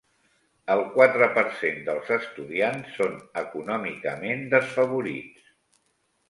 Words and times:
El 0.75 0.79
quatre 0.93 1.27
per 1.35 1.43
cent 1.59 1.77
dels 1.89 2.09
estudiants 2.15 2.95
són 3.01 3.13
econòmicament 3.43 4.43
desfavorits. 4.57 5.47